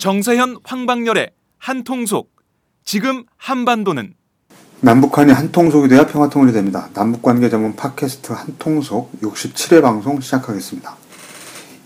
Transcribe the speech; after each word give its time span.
정세현 0.00 0.60
황방열의 0.64 1.30
한통속 1.58 2.30
지금 2.86 3.24
한반도는 3.36 4.14
남북한이 4.80 5.30
한통속이 5.30 5.88
돼야 5.88 6.06
평화통일이 6.06 6.54
됩니다. 6.54 6.88
남북관계 6.94 7.50
전문 7.50 7.76
팟캐스트 7.76 8.32
한통속 8.32 9.12
67회 9.20 9.82
방송 9.82 10.18
시작하겠습니다. 10.18 10.96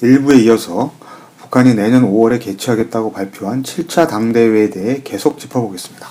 1부에 0.01 0.45
이어서 0.45 0.95
북한이 1.39 1.75
내년 1.75 2.05
5월에 2.05 2.41
개최하겠다고 2.41 3.11
발표한 3.11 3.65
7차 3.65 4.09
당대회에 4.09 4.71
대해 4.71 5.01
계속 5.03 5.41
짚어보겠습니다. 5.41 6.09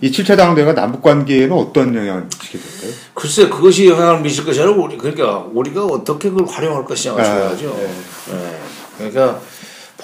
이 0.00 0.10
7차 0.10 0.36
당대회가 0.36 0.72
남북관계에는 0.72 1.52
어떤 1.52 1.94
영향을 1.94 2.24
미치게 2.24 2.58
될까요? 2.58 2.98
글쎄 3.14 3.48
그것이 3.48 3.88
영향을 3.88 4.22
미칠 4.22 4.44
것이 4.44 4.60
아니라 4.60 4.76
우리 4.76 4.98
그러니까 4.98 5.46
우리가 5.52 5.84
어떻게 5.84 6.28
그걸 6.28 6.48
활용할 6.48 6.84
것이냐가 6.84 7.22
아, 7.22 7.56
중요하죠. 7.56 7.76
네. 7.76 7.94
예. 8.32 8.58
그러니까 8.98 9.40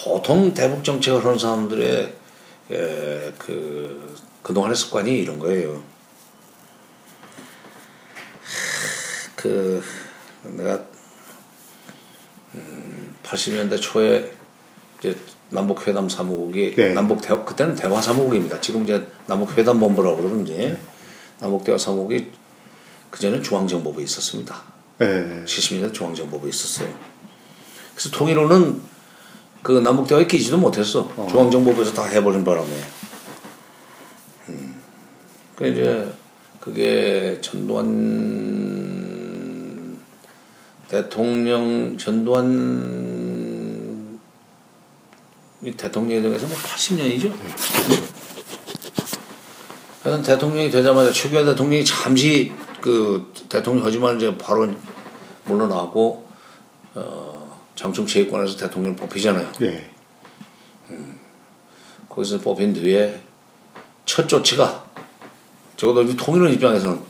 보통 0.04 0.52
대북 0.52 0.84
정책을 0.84 1.24
하는 1.24 1.38
사람들의 1.38 2.14
에, 2.70 3.32
그 3.38 4.14
그동안의 4.42 4.76
습관이 4.76 5.10
이런 5.10 5.38
거예요. 5.38 5.82
그 9.34 9.82
내가 10.42 10.84
음, 12.54 13.16
80년대 13.22 13.80
초에 13.80 14.30
이제 14.98 15.16
남북 15.48 15.86
회담 15.86 16.08
사무국이 16.08 16.74
네. 16.74 16.92
남북 16.92 17.22
대 17.22 17.34
그때는 17.34 17.74
대화 17.74 18.00
사무국입니다. 18.00 18.60
지금 18.60 18.84
이제 18.84 19.06
남북 19.26 19.56
회담 19.56 19.80
본부라고 19.80 20.18
그러는데 20.18 20.78
남북 21.40 21.64
대화 21.64 21.78
사무국이 21.78 22.30
그 23.10 23.20
전에 23.20 23.40
중앙정보부에 23.40 24.04
있었습니다. 24.04 24.62
네. 24.98 25.44
70년대 25.46 25.94
중앙정보부에 25.94 26.50
있었어요. 26.50 26.92
그래서 27.94 28.10
통일호는 28.10 28.93
그 29.64 29.72
남북 29.80 30.06
대화에 30.06 30.26
끼지도 30.26 30.58
못했어. 30.58 31.10
중앙정보부에서 31.30 31.94
다 31.94 32.04
해버린 32.04 32.44
바람에. 32.44 32.68
음. 34.50 34.74
그 35.56 35.66
이제 35.66 36.12
그게 36.60 37.38
전두환 37.40 37.88
대통령 40.86 41.96
전두환 41.96 42.44
이 45.62 45.72
대통령이 45.72 46.20
되면서 46.20 46.46
뭐 46.46 46.54
80년이죠. 46.58 47.32
그래서 50.02 50.22
대통령이 50.22 50.70
되자마자 50.70 51.10
최규하 51.10 51.42
대통령이 51.42 51.86
잠시 51.86 52.52
그 52.82 53.32
대통령 53.48 53.86
하지만 53.86 54.18
이제 54.18 54.36
바로 54.36 54.68
물러나고 55.46 56.26
어, 56.96 57.43
장충체육관에서 57.74 58.56
대통령 58.56 58.94
뽑히잖아요. 58.96 59.52
예. 59.62 59.90
거기서 62.08 62.38
뽑힌 62.38 62.72
뒤에 62.72 63.20
첫 64.06 64.28
조치가 64.28 64.84
적어도 65.76 66.02
이 66.02 66.16
통일원 66.16 66.52
입장에서는 66.52 67.00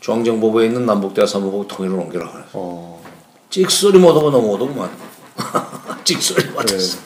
중앙정보부에 0.00 0.66
있는 0.66 0.86
남북대화 0.86 1.26
사무국 1.26 1.68
통일을 1.68 1.98
옮겨라 1.98 2.32
그래서 2.32 2.48
어, 2.54 3.04
찍소리 3.50 3.98
못하고 3.98 4.30
넘어오더구만. 4.30 4.90
찍소리 6.04 6.50
맞았어. 6.50 6.98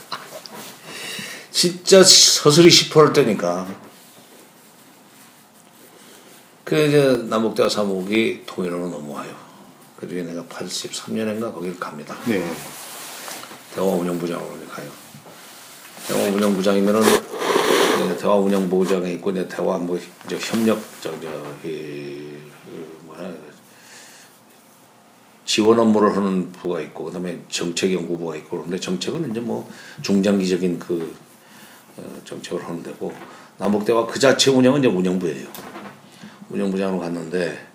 진짜 1.51 2.03
서슬이 2.03 2.69
10%를 2.69 3.13
때니까. 3.13 3.67
그 6.65 6.77
이제 6.87 7.25
남북대화 7.29 7.69
사무국이 7.69 8.43
통일원으로 8.47 8.89
넘어와요 8.91 9.44
그 9.97 10.09
뒤에 10.09 10.23
내가 10.23 10.43
83년인가 10.45 11.55
거기를 11.55 11.79
갑니다 11.79 12.17
네. 12.27 12.45
대화 13.75 13.87
운영부장으로 13.87 14.67
가요. 14.71 14.89
대화 16.07 16.23
운영부장이면은 16.29 17.01
대화 18.21 18.37
운영부장에 18.37 19.13
있고 19.15 19.31
이제 19.33 19.49
대화 19.49 19.79
뭐 19.79 19.99
이제 19.99 20.39
협력 20.39 20.81
저저이 21.01 22.39
뭐야 23.07 23.35
지원 25.45 25.79
업무를 25.81 26.17
하는 26.17 26.53
부가 26.53 26.81
있고 26.83 27.05
그다음에 27.07 27.41
정책 27.49 27.93
연구부가 27.93 28.37
있고 28.37 28.59
그런데 28.59 28.79
정책은 28.79 29.31
이제 29.31 29.41
뭐 29.41 29.69
중장기적인 30.03 30.79
그 30.79 31.15
어, 31.97 32.21
정책을 32.25 32.65
하는 32.65 32.83
데고 32.83 33.13
남북대화 33.59 34.07
그 34.07 34.21
자체 34.21 34.53
운영은 34.53 34.81
이제 34.81 34.89
운영부예요. 34.89 35.49
운영부장으로 36.51 37.01
갔는데 37.01 37.74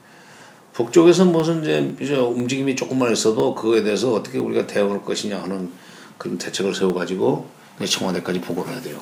북쪽에서 0.79 1.25
무슨 1.25 1.61
이제, 1.61 1.93
이제 1.99 2.15
움직임이 2.15 2.73
조금만 2.73 3.11
있어도 3.11 3.53
그거에 3.53 3.83
대해서 3.83 4.13
어떻게 4.13 4.37
우리가 4.37 4.65
대응할 4.65 5.03
것이냐 5.03 5.41
하는 5.41 5.69
그런 6.17 6.37
대책을 6.37 6.73
세워가지고 6.73 7.49
청와대까지 7.85 8.39
보고를 8.39 8.71
해야 8.71 8.81
돼요. 8.81 9.01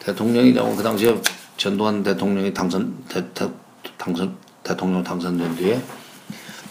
대통령이 0.00 0.54
나온 0.54 0.74
그 0.74 0.82
당시에 0.82 1.20
전두환 1.58 2.02
대통령이 2.02 2.54
당선 2.54 2.96
대, 3.10 3.22
대, 3.34 3.46
당선 3.98 4.38
대통령 4.62 5.04
당선된 5.04 5.56
뒤에 5.56 5.82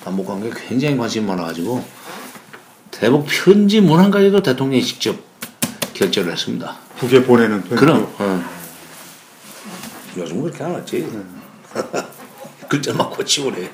남북 0.03 0.25
관계에 0.25 0.49
굉장히 0.55 0.97
관심이 0.97 1.23
많아가지고 1.27 1.85
대북 2.89 3.27
편지 3.29 3.79
문한 3.79 4.09
가지도 4.09 4.41
대통령이 4.41 4.81
직접 4.81 5.15
결제를 5.93 6.31
했습니다. 6.31 6.77
북에 6.97 7.23
보내는 7.23 7.61
편지. 7.61 7.75
그럼 7.75 8.11
어. 8.17 8.43
요즘 10.17 10.41
그렇게 10.41 10.63
안 10.63 10.73
하지. 10.73 11.07
글자만 12.69 13.09
고치고 13.09 13.51
그래. 13.51 13.71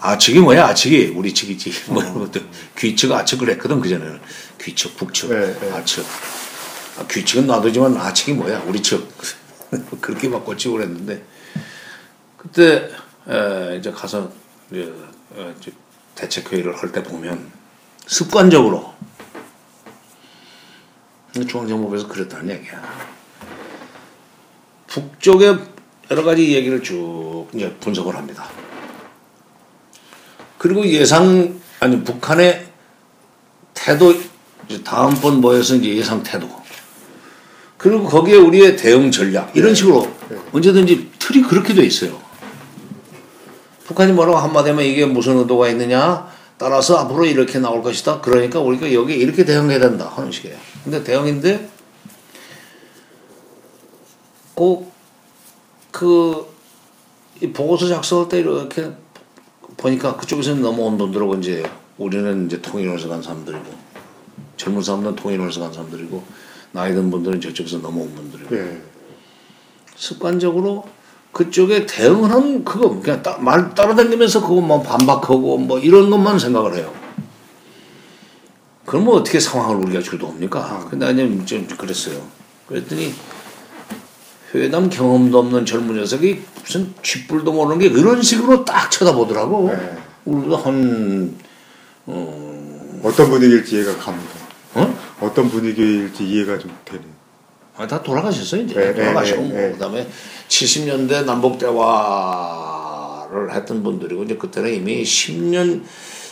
아측이 0.00 0.40
뭐야? 0.40 0.66
아측이 0.68 1.12
우리 1.16 1.32
측이 1.32 1.56
지 1.58 1.70
뭐 1.88 2.02
이런 2.02 2.18
것도 2.18 2.40
귀측 2.76 3.12
아측을 3.12 3.50
했거든 3.50 3.80
그전에는. 3.80 4.20
귀측 4.60 4.96
북측 4.96 5.30
네, 5.30 5.58
네. 5.60 5.70
아측 5.72 6.04
아, 6.98 7.06
귀측은 7.08 7.46
놔두지만 7.46 7.96
아측이 7.96 8.32
뭐야? 8.34 8.62
우리 8.66 8.82
측 8.82 9.08
그렇게 10.00 10.28
막 10.28 10.44
고치고 10.44 10.74
그랬는데. 10.74 11.24
그때 12.36 12.90
에, 13.28 13.76
이제 13.78 13.92
가서 13.92 14.30
이제, 14.70 14.92
어, 15.30 15.54
이제 15.60 15.72
대책 16.16 16.52
회의를 16.52 16.76
할 16.76 16.90
때 16.90 17.02
보면 17.02 17.50
습관적으로. 18.06 18.92
중앙정보부에서 21.32 22.08
그랬다는 22.08 22.50
얘기야. 22.50 22.82
북쪽의 24.92 25.58
여러 26.10 26.22
가지 26.22 26.52
얘기를 26.52 26.82
쭉 26.82 27.46
이제 27.54 27.74
분석을 27.80 28.14
합니다. 28.14 28.44
그리고 30.58 30.86
예상 30.86 31.58
아니 31.80 32.04
북한의 32.04 32.66
태도 33.72 34.14
다음번 34.84 35.40
뭐에서 35.40 35.76
이제 35.76 35.96
예상 35.96 36.22
태도 36.22 36.46
그리고 37.78 38.04
거기에 38.04 38.36
우리의 38.36 38.76
대응 38.76 39.10
전략 39.10 39.56
이런 39.56 39.74
식으로 39.74 40.08
언제든지 40.52 41.10
틀이 41.18 41.42
그렇게 41.42 41.74
돼 41.74 41.84
있어요. 41.84 42.20
북한이 43.84 44.12
뭐라고 44.12 44.38
한마디면 44.38 44.84
이게 44.84 45.06
무슨 45.06 45.38
의도가 45.38 45.68
있느냐 45.70 46.28
따라서 46.58 46.98
앞으로 46.98 47.24
이렇게 47.24 47.58
나올 47.58 47.82
것이다. 47.82 48.20
그러니까 48.20 48.60
우리가 48.60 48.92
여기에 48.92 49.16
이렇게 49.16 49.44
대응해야 49.44 49.80
된다 49.80 50.12
하는 50.14 50.30
식이에요. 50.30 50.56
근데 50.84 51.02
대응인데 51.02 51.71
꼭 54.62 54.92
그 55.92 56.50
보고서 57.52 57.86
작성할 57.86 58.28
때 58.28 58.40
이렇게 58.40 58.90
보니까 59.76 60.16
그쪽에서는 60.16 60.62
넘어온 60.62 60.96
돈들하고 60.96 61.36
이제 61.36 61.62
우리는 61.98 62.46
이제 62.46 62.60
통일원에서 62.60 63.08
간 63.08 63.22
사람들이고 63.22 63.64
젊은 64.56 64.82
사람들은 64.82 65.14
통일원에서 65.16 65.60
간 65.60 65.72
사람들이고 65.72 66.22
나이 66.72 66.94
든 66.94 67.10
분들은 67.10 67.40
저쪽에서 67.40 67.78
넘어온 67.78 68.12
분들이고 68.14 68.56
예. 68.56 68.82
습관적으로 69.94 70.88
그쪽에 71.32 71.86
대응을 71.86 72.30
하는 72.30 72.64
그거 72.64 73.00
그냥 73.00 73.22
따, 73.22 73.36
말 73.38 73.74
따라다니면서 73.74 74.40
그거 74.40 74.60
뭐 74.60 74.82
반박하고 74.82 75.58
뭐 75.58 75.78
이런 75.78 76.10
것만 76.10 76.38
생각을 76.38 76.76
해요. 76.76 76.92
그럼 78.86 79.04
뭐 79.04 79.16
어떻게 79.16 79.38
상황을 79.38 79.76
우리가 79.84 80.00
주도합니까? 80.00 80.86
근데 80.90 81.06
아니면 81.06 81.44
좀 81.46 81.66
그랬어요. 81.66 82.20
그랬더니 82.66 83.12
회담 84.54 84.90
경험도 84.90 85.38
없는 85.38 85.64
젊은 85.64 85.96
녀석이 85.96 86.42
무슨 86.60 86.92
쥐뿔도 87.02 87.52
모르는 87.52 87.78
게 87.78 87.86
이런 87.86 88.20
식으로 88.22 88.64
딱 88.64 88.90
쳐다보더라고. 88.90 89.68
네. 89.68 89.96
우리도 90.24 90.56
한, 90.56 91.34
어, 92.06 93.00
어떤 93.02 93.30
분위기일지 93.30 93.76
이해가 93.76 93.96
갑니다. 93.96 94.30
어? 94.74 94.98
어떤 95.20 95.48
분위기일지 95.48 96.24
이해가 96.24 96.58
좀 96.58 96.76
되네요. 96.84 97.12
아, 97.76 97.86
다 97.86 98.02
돌아가셨어요 98.02 98.62
이제 98.62 98.74
네, 98.74 98.94
돌아가시고 98.94 99.42
네, 99.42 99.48
뭐 99.48 99.56
네, 99.56 99.66
네. 99.66 99.72
그다음에 99.72 100.08
70년대 100.48 101.24
남북 101.24 101.58
대화를 101.58 103.54
했던 103.54 103.82
분들이고 103.82 104.24
이제 104.24 104.36
그때는 104.36 104.74
이미 104.74 105.02
10년 105.02 105.82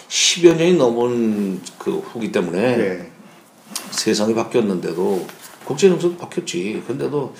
10여 0.08 0.56
년이 0.56 0.74
넘은 0.74 1.60
그 1.78 1.98
후기 1.98 2.30
때문에 2.30 2.60
예. 2.60 3.10
세상이 3.90 4.34
바뀌었는데도 4.34 5.26
국제 5.64 5.88
정세도 5.88 6.16
바뀌었지. 6.16 6.82
근데도 6.86 7.32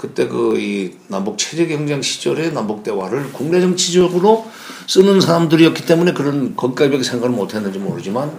그때 0.00 0.26
그 0.28 0.56
이 0.58 0.92
남북 1.08 1.36
체제 1.36 1.66
경쟁 1.66 2.00
시절에 2.00 2.50
남북 2.50 2.82
대화를 2.82 3.32
국내 3.32 3.60
정치적으로 3.60 4.46
쓰는 4.86 5.20
사람들이었기 5.20 5.84
때문에 5.84 6.12
그런 6.14 6.56
거기까지 6.56 7.04
생각을 7.04 7.34
못 7.34 7.54
했는지 7.54 7.78
모르지만 7.78 8.30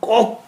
꼭 0.00 0.44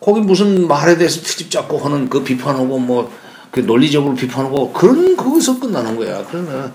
거기 0.00 0.20
무슨 0.20 0.68
말에 0.68 0.96
대해서 0.96 1.20
트집 1.20 1.50
잡고 1.50 1.78
하는 1.78 2.08
그 2.08 2.22
비판하고 2.22 2.78
뭐 2.78 3.26
그 3.56 3.60
논리적으로 3.60 4.14
비판하고 4.14 4.70
그런 4.74 5.16
거기서 5.16 5.58
끝나는 5.58 5.96
거야. 5.96 6.22
그러면 6.26 6.74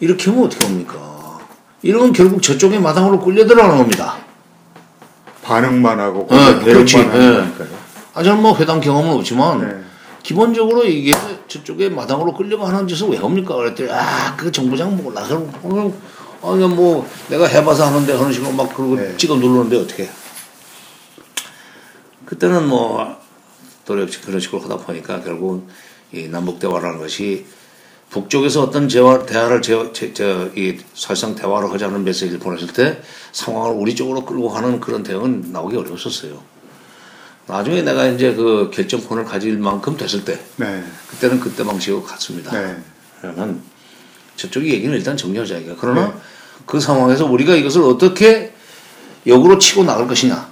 이렇게 0.00 0.30
하면 0.30 0.44
어떻게 0.44 0.66
합니까? 0.66 1.38
이러면 1.80 2.12
결국 2.12 2.42
저쪽의 2.42 2.78
마당으로 2.78 3.20
끌려 3.20 3.46
들어가는 3.46 3.78
겁니다. 3.78 4.16
반응만 5.42 5.98
하고 5.98 6.26
네, 6.30 6.60
그렇지. 6.62 6.98
네. 6.98 7.04
하는 7.04 7.34
거니까요. 7.38 7.68
아, 8.12 8.22
저는 8.22 8.42
뭐 8.42 8.54
회담 8.54 8.80
경험은 8.82 9.12
없지만 9.12 9.60
네. 9.60 9.89
기본적으로 10.22 10.84
이게 10.84 11.12
저쪽에 11.48 11.88
마당으로 11.88 12.34
끌려가 12.34 12.68
하는 12.68 12.86
짓을 12.86 13.08
왜 13.08 13.16
합니까? 13.16 13.54
그랬더니 13.54 13.90
아, 13.90 14.36
그 14.36 14.50
정부장 14.52 14.96
몰라. 14.96 15.26
그럼 15.26 15.50
그럼 15.62 15.94
아, 16.42 16.50
그냥 16.50 16.74
뭐 16.74 17.06
내가 17.28 17.46
해봐서 17.46 17.86
하는데 17.86 18.12
하는 18.12 18.32
식으로 18.32 18.52
막 18.52 18.74
그러고 18.74 18.96
네. 18.96 19.16
찍어 19.16 19.36
누르는데 19.36 19.76
어떻게? 19.78 20.08
그때는 22.26 22.68
뭐 22.68 23.16
도력 23.84 24.08
그런 24.24 24.40
식으로 24.40 24.62
하다 24.62 24.76
보니까 24.78 25.20
결국은 25.22 25.66
이 26.12 26.28
남북 26.28 26.58
대화라는 26.58 26.98
것이 26.98 27.46
북쪽에서 28.10 28.62
어떤 28.64 28.88
대화, 28.88 29.24
대화를 29.24 29.62
제, 29.62 29.92
제, 29.92 30.12
저, 30.12 30.50
이 30.56 30.78
사실상 30.94 31.34
대화를 31.34 31.72
하자는 31.72 32.02
메시지를 32.04 32.40
보냈을 32.40 32.72
때 32.72 33.00
상황을 33.32 33.76
우리 33.76 33.94
쪽으로 33.94 34.24
끌고 34.24 34.48
가는 34.48 34.80
그런 34.80 35.02
대응은 35.02 35.52
나오기 35.52 35.76
어려웠었어요. 35.76 36.42
나중에 37.50 37.82
내가 37.82 38.06
이제 38.06 38.34
그 38.34 38.70
결정권을 38.72 39.24
가질 39.24 39.58
만큼 39.58 39.96
됐을 39.96 40.24
때 40.24 40.38
네. 40.56 40.82
그때는 41.08 41.40
그때 41.40 41.64
방식으로 41.64 42.02
갔습니다. 42.02 42.52
네. 42.52 42.76
그러면 43.20 43.60
저쪽이 44.36 44.72
얘기는 44.72 44.96
일단 44.96 45.16
정리하자 45.16 45.58
이게. 45.58 45.74
그러나 45.78 46.06
네. 46.06 46.12
그 46.66 46.80
상황에서 46.80 47.26
우리가 47.26 47.54
이것을 47.54 47.82
어떻게 47.82 48.54
역으로 49.26 49.58
치고 49.58 49.84
나갈 49.84 50.06
것이냐. 50.06 50.50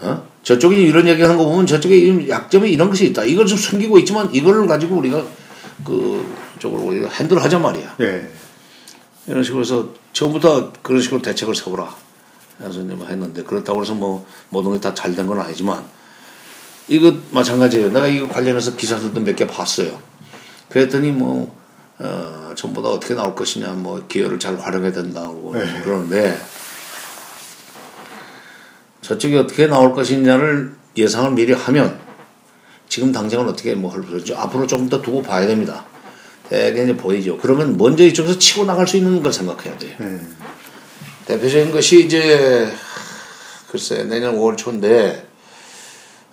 어? 0.00 0.26
저쪽이 0.42 0.82
이런 0.82 1.08
얘기 1.08 1.22
하는 1.22 1.36
거 1.36 1.44
보면 1.44 1.66
저쪽에 1.66 2.28
약점이 2.28 2.70
이런 2.70 2.90
것이 2.90 3.06
있다. 3.06 3.24
이걸 3.24 3.46
좀 3.46 3.56
숨기고 3.56 3.98
있지만 4.00 4.28
이걸 4.32 4.66
가지고 4.66 4.96
우리가 4.96 5.24
그 5.84 6.24
쪽으로 6.58 6.82
우리가 6.82 7.08
핸들하자 7.08 7.58
말이야. 7.58 7.96
예. 8.00 8.28
이런 9.26 9.42
식으로 9.42 9.62
해서 9.62 9.88
처음부터 10.12 10.72
그런 10.82 11.00
식으로 11.00 11.22
대책을 11.22 11.54
세우라. 11.54 11.94
뭐 12.58 13.06
했는데 13.06 13.42
그렇다고 13.42 13.82
해서 13.82 13.94
뭐 13.94 14.26
모든 14.50 14.72
게 14.72 14.78
다 14.80 14.94
잘 14.94 15.14
된 15.14 15.26
건 15.26 15.40
아니지만 15.40 15.84
이거 16.88 17.14
마찬가지예요. 17.30 17.90
내가 17.92 18.06
이거 18.06 18.28
관련해서 18.28 18.76
기사들도 18.76 19.20
몇 19.20 19.34
개 19.36 19.46
봤어요. 19.46 19.98
그랬더니 20.68 21.10
뭐 21.12 21.54
어, 21.98 22.52
전부 22.56 22.82
다 22.82 22.88
어떻게 22.88 23.14
나올 23.14 23.34
것이냐, 23.34 23.68
뭐 23.72 24.04
기회를 24.08 24.38
잘 24.38 24.58
활용해야 24.58 24.92
된다고 24.92 25.52
네. 25.54 25.80
그러는데 25.82 26.36
저쪽이 29.02 29.36
어떻게 29.36 29.66
나올 29.66 29.92
것이냐를 29.94 30.74
예상을 30.96 31.30
미리 31.32 31.52
하면 31.52 31.98
지금 32.88 33.12
당장은 33.12 33.48
어떻게 33.48 33.74
뭐할수 33.74 34.34
앞으로 34.36 34.66
조금 34.66 34.88
더 34.88 35.00
두고 35.02 35.22
봐야 35.22 35.46
됩니다. 35.46 35.84
대개 36.48 36.82
이제 36.84 36.96
보이죠. 36.96 37.38
그러면 37.38 37.76
먼저 37.76 38.04
이쪽에서 38.04 38.38
치고 38.38 38.64
나갈 38.64 38.86
수 38.86 38.96
있는 38.96 39.22
걸 39.22 39.32
생각해야 39.32 39.76
돼요. 39.78 39.96
예. 40.00 40.20
대표적인 41.26 41.72
것이 41.72 42.04
이제 42.04 42.70
글쎄 43.70 44.04
내년 44.04 44.36
5월 44.36 44.58
초인데 44.58 45.26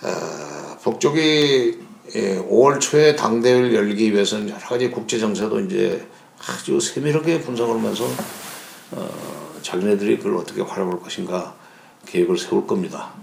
어, 0.04 0.78
북쪽이 0.84 1.80
예, 2.16 2.38
5월 2.40 2.82
초에 2.82 3.16
당대회를 3.16 3.74
열기 3.74 4.12
위해서는 4.12 4.50
여러 4.50 4.60
가지 4.60 4.92
국제 4.92 5.18
정세도 5.18 5.62
이제 5.62 6.06
아주 6.46 6.82
세밀하게 6.82 7.40
분석을 7.40 7.76
하면서 7.76 8.04
어, 8.92 9.60
자기네들이 9.62 10.18
그걸 10.18 10.36
어떻게 10.36 10.62
활용할 10.62 11.00
것인가 11.00 11.56
계획을 12.06 12.38
세울 12.38 12.68
겁니다. 12.68 13.14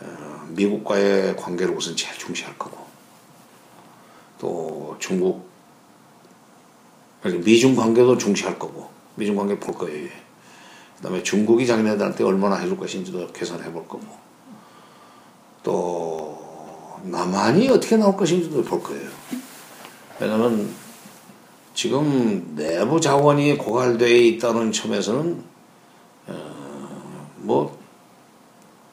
어, 0.00 0.46
미국과의 0.48 1.36
관계를 1.36 1.74
우선 1.74 1.94
제일 1.94 2.18
중시할 2.18 2.58
거고 2.58 2.86
또 4.40 4.96
중국 4.98 5.48
미중 7.22 7.76
관계도 7.76 8.18
중시할 8.18 8.58
거고 8.58 8.97
미중 9.18 9.36
관계 9.36 9.58
볼 9.58 9.74
거예요. 9.74 10.08
그다음에 10.96 11.22
중국이 11.22 11.66
자기네들한테 11.66 12.24
얼마나 12.24 12.56
해줄 12.56 12.76
것인지도 12.76 13.32
계산해 13.32 13.72
볼 13.72 13.86
거고 13.86 14.06
또 15.62 16.98
남한이 17.04 17.68
어떻게 17.68 17.96
나올 17.96 18.16
것인지도 18.16 18.62
볼 18.62 18.82
거예요. 18.82 19.08
왜냐하면 20.20 20.68
지금 21.74 22.54
내부 22.56 23.00
자원이 23.00 23.56
고갈되어 23.56 24.08
있다는 24.08 24.72
점에서는 24.72 25.44
어, 26.26 27.30
뭐 27.36 27.78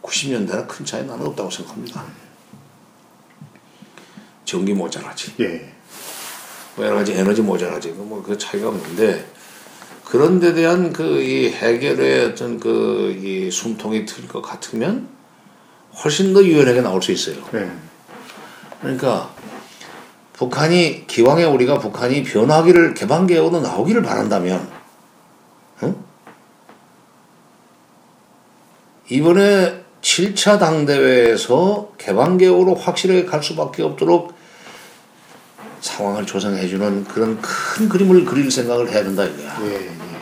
90년대나 0.03 0.67
큰 0.67 0.85
차이 0.85 1.03
나는 1.05 1.25
없다고 1.25 1.49
생각합니다. 1.49 2.03
전기 4.43 4.73
모자라지. 4.73 5.33
예. 5.39 5.73
뭐 6.75 6.85
여러 6.85 6.97
가지 6.97 7.13
에너지 7.13 7.41
모자라지 7.41 7.89
뭐 7.89 8.21
그 8.21 8.37
차이가 8.37 8.67
없는데 8.67 9.25
그런 10.15 10.39
데 10.39 10.53
대한 10.53 10.93
그 10.93 11.19
이 11.21 11.49
해결의 11.49 12.25
어떤 12.25 12.57
그 12.57 13.13
이 13.21 13.51
숨통이 13.51 14.05
틀것 14.05 14.41
같으면 14.41 15.09
훨씬 16.03 16.33
더 16.33 16.41
유연하게 16.41 16.81
나올 16.81 17.01
수 17.01 17.11
있어요. 17.11 17.35
예. 17.53 17.69
그러니까 18.79 19.29
북한이 20.33 21.05
기왕에 21.07 21.43
우리가 21.43 21.79
북한이 21.79 22.23
변화기를 22.23 22.93
개방 22.93 23.27
개혁으로 23.27 23.59
나오기를 23.59 24.03
바란다면 24.03 24.69
응? 25.83 25.95
이번에 29.09 29.83
7차 30.01 30.59
당대회에서 30.59 31.91
개방 31.97 32.37
개혁으로 32.37 32.75
확실하게 32.75 33.25
갈 33.25 33.43
수밖에 33.43 33.83
없도록 33.83 34.33
상황을 35.81 36.25
조성해주는 36.25 37.03
그런 37.05 37.41
큰 37.41 37.89
그림을 37.89 38.23
그릴 38.25 38.49
생각을 38.49 38.89
해야 38.89 39.03
된다 39.03 39.23
이거야. 39.25 39.57
예. 39.65 39.73
예. 39.73 40.14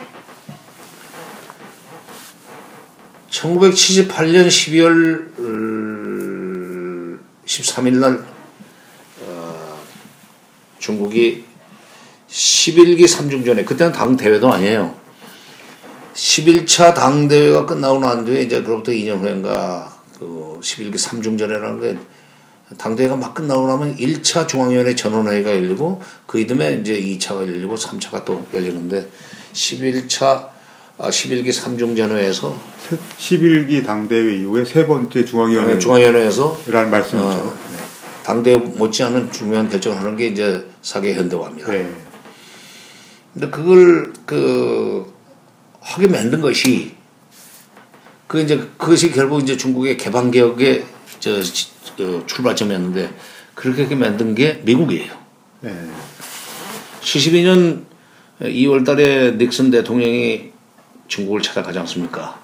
1978년 3.34 4.46
12월 4.46 5.28
13일 7.44 7.94
날 7.94 8.24
어, 9.22 9.82
중국이 10.78 11.44
11기 12.28 13.04
3중전에 13.04 13.66
그때는 13.66 13.92
당 13.92 14.16
대회도 14.16 14.52
아니에요. 14.52 14.94
11차 16.14 16.94
당 16.94 17.26
대회가 17.26 17.66
끝나고 17.66 17.98
난 17.98 18.24
뒤에 18.24 18.42
이제 18.42 18.62
그로부터 18.62 18.92
2년 18.92 19.18
후인가 19.18 19.92
그 20.16 20.60
11기 20.62 20.94
3중전이라는 20.94 21.80
게 21.80 21.98
당대회가 22.78 23.16
막 23.16 23.34
끝나고 23.34 23.66
나면 23.66 23.96
1차 23.96 24.46
중앙위원회 24.46 24.94
전원회의가 24.94 25.50
열리고 25.50 26.00
그 26.26 26.38
이듬해 26.38 26.74
이제 26.80 27.00
2차가 27.00 27.40
열리고 27.40 27.74
3차가 27.74 28.24
또 28.24 28.46
열리는데 28.54 29.10
11차 29.52 30.53
아, 30.96 31.10
11기 31.10 31.48
3중전회에서 31.50 32.54
11기 33.18 33.84
당대회 33.84 34.36
이후에 34.36 34.64
세 34.64 34.86
번째 34.86 35.24
중앙위원회 35.24 35.78
중앙위원회에서 35.78 36.60
라는 36.68 36.90
말씀이죠. 36.90 37.26
어. 37.28 37.54
당대 38.22 38.56
못지않은 38.56 39.32
중요한 39.32 39.68
결정을 39.68 39.98
하는 39.98 40.16
게 40.16 40.28
이제 40.28 40.64
사계 40.82 41.14
현대화입니다. 41.14 41.70
네. 41.72 41.90
근데 43.32 43.50
그걸 43.50 44.12
그 44.24 45.12
하게 45.80 46.06
만든 46.06 46.40
것이 46.40 46.94
그 48.26 48.40
이제 48.40 48.56
그것이 48.78 49.10
결국 49.10 49.42
이제 49.42 49.56
중국의 49.56 49.96
개방 49.98 50.30
개혁의 50.30 50.84
저, 51.20 51.42
지- 51.42 51.68
그 51.96 52.22
출발점이었는데 52.26 53.12
그렇게 53.54 53.94
만든 53.94 54.34
게 54.34 54.60
미국이에요. 54.64 55.12
네. 55.60 55.74
72년 57.02 57.82
2월 58.40 58.86
달에 58.86 59.32
닉슨 59.32 59.70
대통령이 59.70 60.53
중국을 61.14 61.42
찾아가지 61.42 61.78
않습니까? 61.78 62.40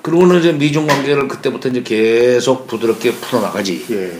그러고는 0.00 0.40
이제 0.40 0.52
미중 0.52 0.86
관계를 0.86 1.28
그때부터 1.28 1.68
이제 1.68 1.82
계속 1.82 2.66
부드럽게 2.66 3.12
풀어나가지. 3.12 3.84
예. 3.90 4.18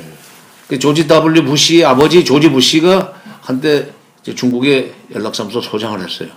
그 0.68 0.78
조지 0.78 1.08
W 1.08 1.44
부시의 1.44 1.86
아버지 1.86 2.24
조지 2.24 2.50
부시가 2.50 3.14
한때 3.40 3.90
이제 4.22 4.34
중국의 4.34 4.92
연락사무소 5.14 5.62
소장을 5.62 5.98
했어요. 5.98 6.28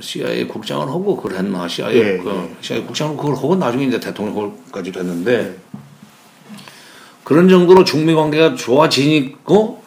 CIA 0.00 0.46
국장을 0.46 0.86
하고 0.86 1.16
그랬나 1.16 1.66
CIA 1.66 1.98
예, 1.98 2.18
그 2.18 2.30
예. 2.30 2.56
CIA 2.60 2.84
국장을 2.86 3.16
그걸 3.16 3.34
하고 3.34 3.56
나중에 3.56 3.86
이제 3.86 3.98
대통령까지 3.98 4.92
됐는데 4.92 5.58
그런 7.24 7.48
정도로 7.48 7.82
중미 7.82 8.14
관계가 8.14 8.54
좋아지고 8.54 9.82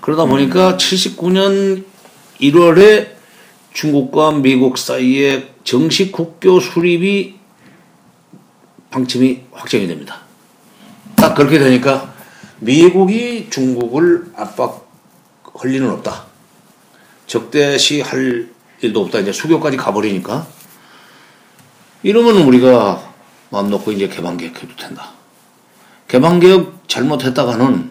그러다 0.00 0.24
보니까 0.24 0.78
79년 0.78 1.89
1월에 2.40 3.08
중국과 3.72 4.32
미국 4.32 4.78
사이에 4.78 5.54
정식 5.62 6.10
국교 6.10 6.60
수립이 6.60 7.34
방침이 8.90 9.42
확정이 9.52 9.86
됩니다. 9.86 10.22
딱 11.16 11.34
그렇게 11.34 11.58
되니까 11.58 12.12
미국이 12.58 13.48
중국을 13.50 14.32
압박할 14.34 14.82
리는 15.64 15.88
없다. 15.90 16.26
적대시 17.26 18.00
할 18.00 18.48
일도 18.80 19.02
없다. 19.02 19.20
이제 19.20 19.32
수교까지 19.32 19.76
가버리니까 19.76 20.46
이러면 22.02 22.42
우리가 22.42 23.12
마음 23.50 23.70
놓고 23.70 23.92
이제 23.92 24.08
개방개혁 24.08 24.62
해도 24.62 24.74
된다. 24.76 25.12
개방개혁 26.08 26.88
잘못했다가는 26.88 27.90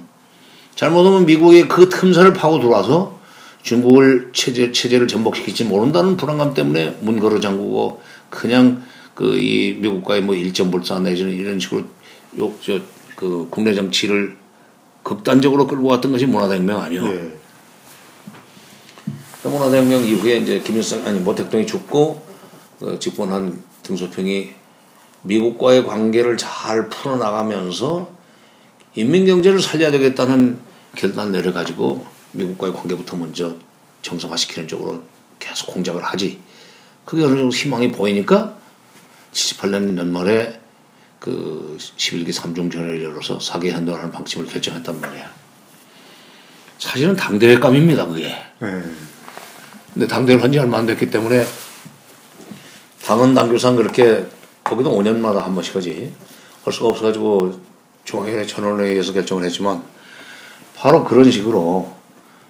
잘못하면 0.76 1.26
미국의 1.26 1.68
그 1.68 1.90
틈새를 1.90 2.34
파고 2.34 2.60
들어와서 2.60 3.19
중국을 3.62 4.30
체제, 4.34 4.72
체제를 4.72 5.08
전복시킬지 5.08 5.66
모른다는 5.66 6.18
불안감 6.18 6.54
때문에 6.54 6.98
문 7.02 7.20
걸어 7.20 7.40
잠그고 7.40 8.02
그냥 8.30 8.84
그 9.20 9.36
이 9.36 9.74
미국과의 9.74 10.22
뭐 10.22 10.34
일점 10.34 10.72
불사 10.72 10.98
내지는 11.00 11.34
이런 11.34 11.60
식으로 11.60 11.84
욕저 12.38 12.80
그 13.18 13.48
국내 13.50 13.74
정치를 13.74 14.38
극단적으로 15.04 15.68
끌고 15.68 15.90
왔던 15.90 16.14
것이 16.14 16.26
문화대혁명 16.26 16.80
아니요. 16.80 17.06
예. 17.06 17.34
문화대혁명 19.44 20.06
이후에 20.06 20.38
이제 20.38 20.60
김일성 20.62 21.06
아니 21.06 21.20
모택동이 21.20 21.66
죽고 21.66 22.26
어, 22.82 22.98
집권한 23.00 23.62
등소평이 23.84 24.52
미국과의 25.24 25.86
관계를 25.86 26.38
잘 26.38 26.88
풀어나가면서 26.88 28.10
인민경제를 28.96 29.60
살려야 29.60 29.92
되겠다는 29.92 30.60
결단 30.96 31.34
내려가지고 31.34 32.06
미국과의 32.32 32.74
관계부터 32.74 33.18
먼저 33.18 33.56
정상화시키는 34.02 34.68
쪽으로 34.68 35.02
계속 35.40 35.68
공작을 35.68 36.04
하지. 36.04 36.40
그게 37.06 37.24
어느 37.24 37.36
정도 37.38 37.56
희망이 37.56 37.92
보이니까 37.92 38.56
78년 39.34 39.98
연말에 39.98 40.60
그 41.20 41.78
11기 41.98 42.30
3중전을 42.34 43.04
열어서 43.04 43.40
사개 43.40 43.72
현동하는 43.72 44.12
방침을 44.12 44.48
결정했단 44.48 45.00
말이야. 45.02 45.30
사실은 46.78 47.16
당대회감입니다, 47.16 48.06
그게. 48.06 48.26
예. 48.62 48.84
근데 49.94 50.08
당대를 50.08 50.42
한 50.44 50.52
지 50.52 50.60
얼마 50.60 50.78
안 50.78 50.86
됐기 50.86 51.10
때문에 51.10 51.46
당은 53.06 53.34
당규상 53.34 53.76
그렇게 53.76 54.26
거기도 54.64 54.92
5년마다 54.98 55.40
한 55.40 55.56
번씩 55.56 55.76
하지 55.76 56.14
할 56.64 56.72
수가 56.72 56.90
없어가지고 56.90 57.60
중앙회 58.06 58.46
전원회의에서 58.46 59.14
결정을 59.14 59.44
했지만 59.46 59.84
바로 60.76 61.04
그런 61.04 61.30
식으로 61.32 61.94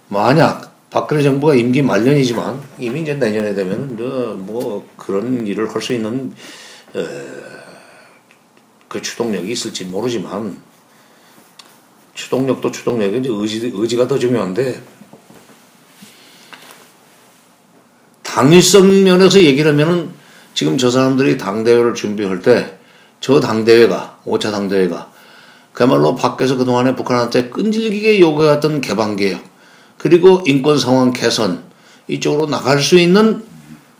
만약 0.09 0.75
박근혜 0.89 1.23
정부가 1.23 1.55
임기 1.55 1.81
말년이지만 1.81 2.61
이미 2.79 3.01
이제 3.01 3.13
내년에 3.13 3.53
되면 3.53 3.97
어, 4.01 4.33
뭐 4.35 4.87
그런 4.97 5.47
일을 5.47 5.73
할 5.73 5.81
수 5.81 5.93
있는 5.93 6.33
어, 6.93 7.05
그 8.87 9.01
추동력이 9.01 9.51
있을지 9.51 9.85
모르지만 9.85 10.61
추동력도 12.15 12.71
추동력이 12.71 13.19
이제 13.19 13.29
의지 13.31 13.71
의지가 13.73 14.07
더 14.07 14.19
중요한데 14.19 14.81
당위성 18.23 19.03
면에서 19.03 19.41
얘기를 19.41 19.71
하면은 19.71 20.11
지금 20.53 20.77
저 20.77 20.89
사람들이 20.89 21.37
당대회를 21.37 21.93
준비할 21.93 22.41
때 22.41 22.79
저 23.21 23.39
당대회가, 23.39 24.19
5차 24.25 24.51
당대회가 24.51 25.11
그야말로 25.73 26.15
밖에서 26.15 26.55
그동안에 26.55 26.95
북한한테 26.95 27.49
끈질기게 27.49 28.19
요구해왔던 28.19 28.81
개방개혁 28.81 29.48
그리고 29.99 30.41
인권 30.47 30.79
상황 30.79 31.11
개선 31.11 31.63
이쪽으로 32.07 32.47
나갈 32.47 32.81
수 32.81 32.97
있는 32.97 33.43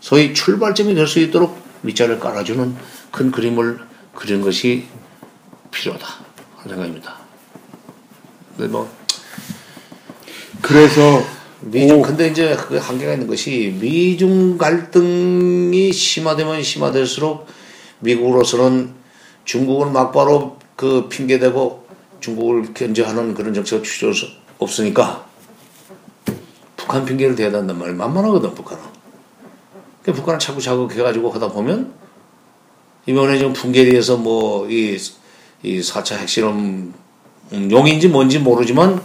소위 0.00 0.34
출발점이 0.34 0.94
될 0.94 1.06
수 1.06 1.20
있도록 1.20 1.56
밑자를 1.82 2.18
깔아주는 2.18 2.74
큰 3.12 3.30
그림을 3.30 3.78
그리는 4.14 4.42
것이 4.42 4.86
필요하다 5.70 6.06
하는 6.56 6.74
생각입니다. 6.74 7.16
근데 8.56 8.72
뭐 8.72 8.90
그래서 10.62 11.22
미중 11.60 12.02
근데 12.02 12.28
이제 12.28 12.56
그 12.56 12.78
한계가 12.78 13.12
있는 13.12 13.26
것이 13.26 13.76
미중 13.78 14.56
갈등이 14.56 15.92
심화되면 15.92 16.62
심화될수록 16.62 17.46
미국으로서는 18.00 18.94
중국을 19.44 19.90
막바로 19.92 20.58
그 20.76 21.08
핑계대고 21.10 21.86
중국을 22.20 22.72
견제하는 22.72 23.34
그런 23.34 23.52
정책을 23.52 23.84
취할 23.84 24.14
수 24.14 24.26
없으니까 24.58 25.29
북한 26.90 27.04
핑계를 27.04 27.36
대야 27.36 27.52
된단 27.52 27.78
말이야 27.78 27.94
만만하거든 27.94 28.52
북한은 28.52 28.82
그 30.02 30.12
북한은 30.12 30.40
자꾸 30.40 30.60
자꾸 30.60 30.90
해가지고 30.90 31.30
하다 31.30 31.52
보면 31.52 31.94
이번에 33.06 33.38
지금 33.38 33.52
풍계리에서 33.52 34.16
뭐이 34.16 34.98
이 35.62 35.80
4차 35.80 36.16
핵실험 36.16 36.92
음, 37.52 37.70
용인지 37.70 38.08
뭔지 38.08 38.40
모르지만 38.40 39.00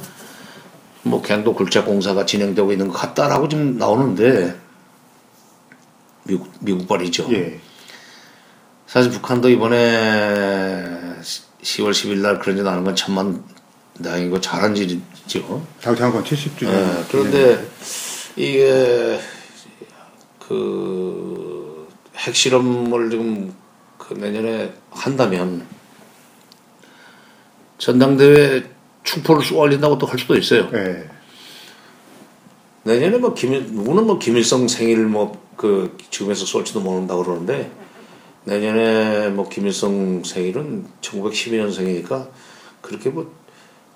뭐 1.03 1.21
갱도 1.21 1.53
굴착 1.53 1.85
공사가 1.85 2.25
진행되고 2.25 2.71
있는 2.71 2.87
것 2.87 2.95
같다라고 2.95 3.47
지금 3.49 3.77
나오는데 3.77 4.59
미국 6.23 6.51
미국발이죠. 6.61 7.27
예. 7.33 7.59
사실 8.87 9.11
북한도 9.11 9.49
이번에 9.49 9.77
10월 11.21 11.91
10일 11.91 12.17
날 12.17 12.39
그런 12.39 12.57
일 12.57 12.63
나는 12.63 12.83
건 12.83 12.95
천만 12.95 13.43
다행이고 14.03 14.41
잘한 14.41 14.75
일이죠. 14.75 15.65
자유창건 15.79 16.23
70주년. 16.23 16.67
예, 16.67 17.05
그런데 17.09 17.67
이게 18.35 19.19
그 20.39 21.87
핵실험을 22.17 23.09
지금 23.09 23.53
그 23.97 24.13
내년에 24.13 24.73
한다면 24.91 25.65
전당대회 27.77 28.63
축포를 29.03 29.43
쏘아올린다고 29.43 29.97
또 29.97 30.07
할 30.07 30.19
수도 30.19 30.35
있어요. 30.37 30.69
예. 30.73 31.09
내년에 32.83 33.17
뭐 33.17 33.33
김일 33.33 33.65
누구는 33.71 34.05
뭐 34.05 34.19
김일성 34.19 34.67
생일 34.67 35.05
뭐 35.05 35.45
그 35.55 35.95
지금에서 36.09 36.45
쏠지도 36.45 36.81
모른다 36.81 37.15
고 37.15 37.23
그러는데 37.23 37.71
내년에 38.43 39.29
뭐 39.29 39.49
김일성 39.49 40.23
생일은 40.23 40.85
1912년생이니까 41.01 42.29
그렇게 42.81 43.09
뭐 43.09 43.31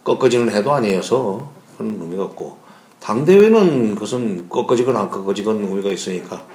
꺾어지는 0.10 0.52
해도 0.52 0.74
아니어서 0.74 1.52
그런 1.78 2.02
의미가 2.02 2.24
없고. 2.24 2.58
당 3.00 3.26
대회는 3.26 3.94
그것은 3.94 4.50
꺾어지거나 4.50 5.02
안 5.02 5.10
꺾어지건 5.12 5.64
의미가 5.64 5.90
있으니까 5.92 6.46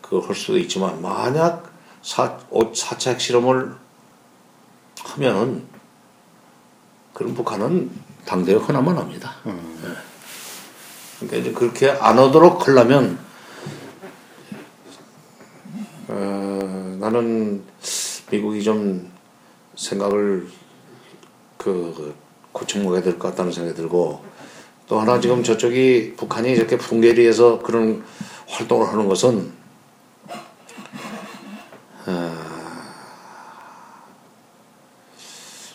그걸 0.00 0.26
할 0.26 0.34
수도 0.34 0.56
있지만 0.58 1.02
만약 1.02 1.70
사, 2.02 2.38
오- 2.48 2.72
사차 2.74 3.10
핵실험을 3.10 3.74
하면은 5.04 5.64
그럼 7.12 7.34
북한은 7.34 7.90
당 8.24 8.44
대회 8.46 8.56
흔하면 8.56 8.96
합니다. 8.96 9.34
그러니까 11.18 11.36
이제 11.36 11.52
그렇게 11.52 11.90
안 11.90 12.18
오도록 12.18 12.66
하려면 12.66 13.18
어, 16.08 16.96
나는 16.98 17.62
미국이 18.30 18.62
좀 18.62 19.12
생각을 19.76 20.48
그 21.58 22.14
고쳐 22.52 22.78
먹어야 22.78 23.02
될것 23.02 23.20
같다는 23.20 23.52
생각이 23.52 23.76
들고 23.76 24.22
또 24.86 25.00
하나 25.00 25.20
지금 25.20 25.42
저쪽이 25.42 26.14
북한이 26.16 26.50
이렇게 26.50 26.76
풍계리에서 26.76 27.60
그런 27.60 28.02
활동을 28.48 28.88
하는 28.88 29.08
것은 29.08 29.52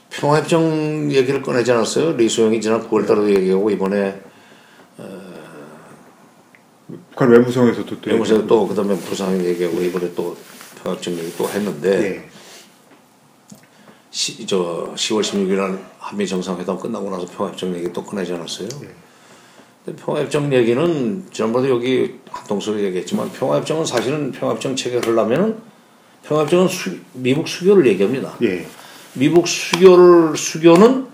평화협정 0.10 1.12
얘기를 1.12 1.42
꺼내지 1.42 1.72
않았어요? 1.72 2.14
리소영이 2.14 2.60
지난 2.62 2.90
9월달에도 2.90 3.36
얘기하고 3.36 3.70
이번에 3.70 4.22
북한 7.10 7.30
외무성에서도 7.30 8.02
또 8.02 8.10
외무성에 8.10 8.48
또 8.48 8.68
그다음에 8.68 8.96
부상 8.98 9.44
얘기하고 9.44 9.82
이번에 9.82 10.14
또 10.16 10.36
평화협정 10.84 11.14
얘기 11.14 11.34
또 11.38 11.48
했는데 11.50 12.16
예. 12.16 12.35
시, 14.16 14.48
저 14.48 14.94
10월 14.96 15.20
16일 15.20 15.58
날 15.58 15.78
한미 16.00 16.26
정상회담 16.26 16.80
끝나고 16.80 17.10
나서 17.10 17.26
평화협정 17.26 17.76
얘기 17.76 17.92
또 17.92 18.02
꺼내지 18.02 18.32
않았어요. 18.32 18.70
근데 19.84 20.02
평화협정 20.02 20.54
얘기는 20.54 21.26
지난번에 21.34 21.70
여기 21.70 22.16
한동석이 22.32 22.82
얘기했지만 22.82 23.30
평화협정은 23.34 23.84
사실은 23.84 24.32
평화협정 24.32 24.78
체결하려면은 24.78 25.58
평화협정은 26.24 26.70
수, 26.70 26.98
미국 27.12 27.50
수교를 27.50 27.86
얘기합니다. 27.88 28.38
예. 28.44 28.66
미국 29.16 29.50
수교를 29.50 30.38
수교는 30.38 31.08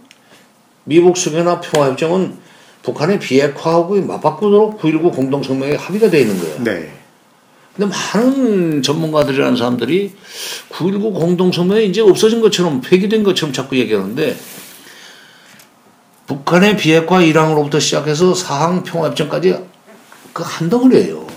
미국 0.84 1.18
수교나 1.18 1.60
평화협정은 1.60 2.38
북한의 2.84 3.20
비핵화하고 3.20 4.00
맞바꾸도록 4.00 4.80
9.19 4.80 5.16
공동성명에 5.16 5.74
합의가 5.74 6.12
되어 6.12 6.22
있는 6.22 6.40
거예요. 6.40 6.64
네. 6.64 7.01
근데 7.76 7.90
많은 8.14 8.82
전문가들이라는 8.82 9.56
사람들이 9.56 10.14
9.19 10.70 11.14
공동성명이 11.14 11.88
이제 11.88 12.02
없어진 12.02 12.42
것처럼 12.42 12.82
폐기된 12.82 13.24
것처럼 13.24 13.54
자꾸 13.54 13.78
얘기하는데 13.78 14.38
북한의 16.28 16.78
비핵화 16.78 17.22
일항으로부터 17.22 17.80
시작해서 17.80 18.34
사항 18.34 18.84
평화협정까지 18.84 19.56
그 20.34 20.44
한 20.44 20.70
덩어리예요. 20.70 21.28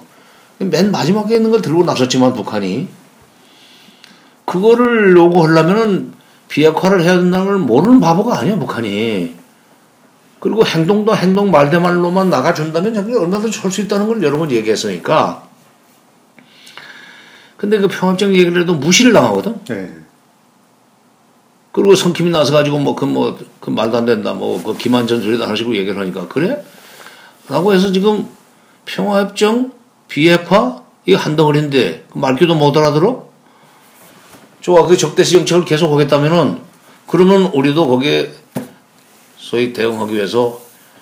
맨 0.59 0.91
마지막에 0.93 1.37
있는 1.37 1.51
걸 1.51 1.61
들고 1.61 1.85
나섰지만 1.85 2.33
북한이 2.35 2.89
그거를 4.45 5.17
요구하려면은 5.17 6.13
비핵화를 6.49 7.03
해야 7.03 7.17
된다는 7.17 7.47
걸 7.47 7.59
모르는 7.59 8.01
바보가 8.01 8.39
아니야 8.39 8.57
북한이. 8.57 9.35
그리고 10.39 10.65
행동도 10.65 11.17
행동 11.17 11.51
말대말로만 11.51 12.31
나가준다면 12.31 12.95
자기 12.95 13.15
얼마든지 13.15 13.59
할 13.61 13.71
수 13.71 13.81
있다는 13.81 14.07
걸 14.07 14.23
여러 14.23 14.39
번 14.39 14.51
얘기했으니까. 14.51 15.49
근데 17.57 17.79
그 17.79 17.89
평화협정 17.89 18.35
얘기를 18.35 18.61
해도 18.61 18.75
무시를 18.75 19.13
당하거든. 19.13 19.65
네. 19.67 19.93
그리고 21.73 21.95
성킴이 21.95 22.31
나서 22.31 22.53
가지고 22.53 22.79
뭐 22.79 22.95
그 22.95 23.05
뭐 23.07 23.37
그 23.61 23.71
말도 23.71 23.97
안 23.99 24.05
된다 24.07 24.33
뭐 24.33 24.63
그 24.63 24.77
기만전 24.77 25.23
소리다 25.23 25.45
하는 25.45 25.57
식으로 25.57 25.77
얘기를 25.77 25.99
하니까 26.01 26.29
그래? 26.29 26.65
라고 27.49 27.73
해서 27.75 27.91
지금 27.93 28.29
평화협정 28.85 29.73
비핵화 30.09 30.83
이거 31.07 31.19
한 31.19 31.37
덩어리인데 31.37 32.07
그 32.13 32.19
말귀도 32.19 32.55
못 32.55 32.77
알아들어? 32.77 33.29
좋아 34.61 34.87
그 34.87 34.97
적대시 34.97 35.33
정책을 35.35 35.65
계속 35.65 35.93
하겠다면은 35.93 36.61
그러면 37.07 37.43
우리도 37.53 37.87
거기에 37.89 38.33
소위 39.37 39.73
대응하기 39.73 40.15
위해서 40.15 40.61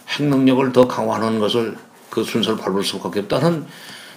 핵 0.08 0.24
능력을 0.24 0.72
더 0.72 0.88
강화하는 0.88 1.38
것을 1.38 1.76
그 2.10 2.24
순서를 2.24 2.58
밟을 2.58 2.82
수밖에 2.82 3.20
없다는 3.20 3.66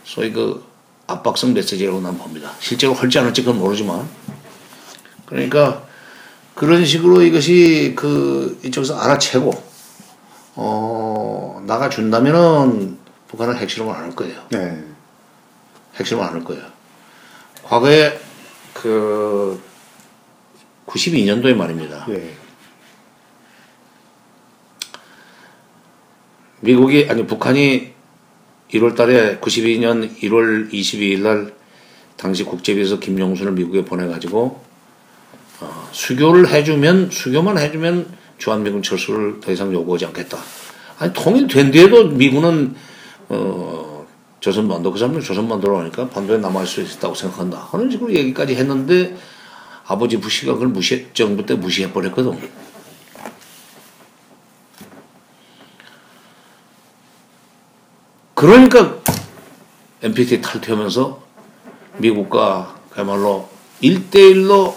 소위 0.03 0.31
그 0.31 0.63
압박성 1.07 1.53
메시지라고 1.53 2.01
난 2.01 2.17
봅니다. 2.17 2.51
실제로 2.59 2.93
할지 2.93 3.19
안 3.19 3.25
할지 3.25 3.41
그건 3.43 3.59
모르지만 3.59 4.07
그러니까 5.25 5.85
그런 6.55 6.85
식으로 6.85 7.21
이것이 7.21 7.93
그 7.95 8.59
이쪽에서 8.63 8.97
알아채고 8.97 9.51
어 10.55 11.61
나가준다면은 11.67 12.97
북한은 13.27 13.57
핵실험을 13.57 13.93
안 13.93 14.03
할 14.05 14.15
거예요. 14.15 14.41
네. 14.49 14.83
핵실험을 15.95 16.27
안 16.27 16.35
할 16.35 16.43
거예요. 16.43 16.63
과거에 17.63 18.19
그 18.73 19.61
92년도에 20.87 21.53
말입니다. 21.55 22.05
예. 22.09 22.33
미국이 26.61 27.07
아니 27.09 27.25
북한이 27.27 27.94
1월 28.73 28.95
달에 28.95 29.39
92년 29.39 30.17
1월 30.21 30.71
22일 30.71 31.19
날 31.21 31.53
당시 32.17 32.43
국제비서 32.43 32.99
김용순을 32.99 33.51
미국에 33.53 33.85
보내 33.85 34.07
가지고 34.07 34.63
어, 35.61 35.89
수교를 35.91 36.49
해주면 36.49 37.09
수교만 37.11 37.57
해주면 37.57 38.07
주한미군 38.37 38.83
철수를 38.83 39.39
더 39.39 39.51
이상 39.51 39.71
요구하지 39.73 40.05
않겠다. 40.07 40.37
아니 40.99 41.13
통일된 41.13 41.71
뒤에도 41.71 42.07
미군은 42.09 42.75
어, 43.29 44.05
조선반도 44.39 44.91
그 44.91 44.99
사람은 44.99 45.21
조선반도로 45.21 45.79
하니까 45.79 46.09
반도에 46.09 46.37
남아있을 46.37 46.85
수 46.85 46.97
있다고 46.97 47.15
생각한다. 47.15 47.67
하는 47.71 47.89
식으로 47.89 48.13
얘기까지 48.13 48.55
했는데 48.55 49.15
아버지 49.87 50.19
부시가 50.19 50.53
그걸 50.53 50.69
무시 50.69 51.07
정부 51.13 51.45
때 51.45 51.55
무시해 51.55 51.91
버렸거든. 51.91 52.37
그러니까 58.35 58.99
NPT 60.03 60.41
탈퇴하면서 60.41 61.23
미국과 61.97 62.75
그야말로 62.91 63.49
1대1로 63.81 64.75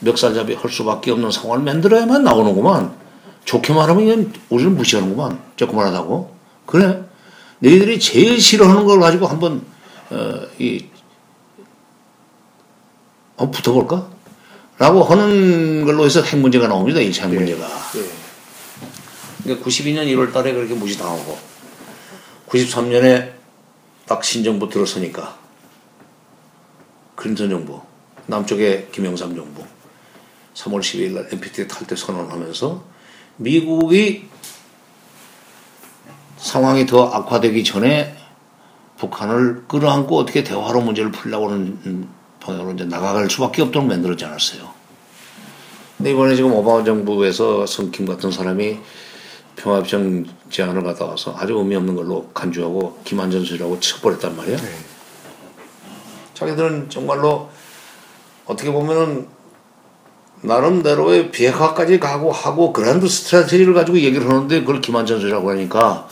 멱살잡이 0.00 0.54
할 0.54 0.70
수밖에 0.70 1.10
없는 1.10 1.30
상황을 1.30 1.64
만들어야만 1.64 2.22
나오는구만. 2.22 2.94
좋게 3.44 3.72
말하면 3.72 4.04
이건 4.04 4.32
우리를 4.50 4.70
무시하는구만. 4.72 5.40
조그만하다고. 5.56 6.36
그래. 6.66 7.02
너희들이 7.60 7.98
제일 7.98 8.40
싫어하는 8.40 8.84
걸 8.84 9.00
가지고 9.00 9.26
한번, 9.26 9.64
어, 10.10 10.40
이, 10.58 10.86
한번 13.36 13.50
붙어볼까? 13.50 14.08
라고 14.78 15.02
하는 15.04 15.84
걸로 15.84 16.04
해서 16.04 16.22
핵 16.22 16.38
문제가 16.38 16.68
나옵니다. 16.68 17.00
2차 17.00 17.24
핵 17.24 17.34
문제가. 17.34 17.66
예. 17.96 18.04
그러니까 19.42 19.66
92년 19.66 20.06
1월 20.06 20.32
달에 20.32 20.52
그렇게 20.52 20.74
무시당하고 20.74 21.49
93년에 22.50 23.32
딱 24.06 24.24
신정부 24.24 24.68
들어서니까 24.68 25.38
클린턴 27.14 27.48
정부 27.48 27.80
남쪽에 28.26 28.88
김영삼 28.92 29.34
정부 29.36 29.64
3월 30.54 30.80
12일 30.80 31.12
날 31.12 31.28
NPT 31.32 31.68
탈퇴 31.68 31.94
선언하면서 31.94 32.82
미국이 33.36 34.28
상황이 36.36 36.86
더 36.86 37.06
악화되기 37.06 37.62
전에 37.64 38.16
북한을 38.98 39.64
끌어안고 39.68 40.18
어떻게 40.18 40.42
대화로 40.42 40.80
문제를 40.80 41.12
풀려고 41.12 41.50
하는 41.50 42.08
방향으로 42.40 42.72
이제 42.72 42.84
나가갈 42.84 43.30
수밖에 43.30 43.62
없도록 43.62 43.86
만들었지 43.86 44.24
않았어요. 44.24 44.70
근데 45.96 46.12
이번에 46.12 46.34
지금 46.34 46.52
오바마 46.52 46.84
정부에서 46.84 47.66
성킴 47.66 48.06
같은 48.06 48.30
사람이 48.30 48.78
평화협정 49.60 50.24
제안을 50.48 50.82
받아와서 50.82 51.34
아주 51.36 51.54
의미 51.54 51.76
없는 51.76 51.94
걸로 51.94 52.28
간주하고 52.32 52.98
김한전 53.04 53.44
수라고 53.44 53.78
쳐버렸단 53.78 54.34
말이야. 54.34 54.56
네. 54.56 54.68
자기들은 56.32 56.88
정말로 56.88 57.50
어떻게 58.46 58.72
보면은 58.72 59.28
나름대로의 60.42 61.30
비핵화까지 61.30 62.00
가고 62.00 62.32
하고 62.32 62.72
그란드 62.72 63.06
스트라테지를 63.06 63.74
가지고 63.74 64.00
얘기를 64.00 64.26
하는데 64.26 64.60
그걸 64.60 64.80
김한전 64.80 65.20
수라고 65.20 65.50
하니까 65.50 66.08